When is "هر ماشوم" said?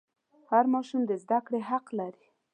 0.51-1.01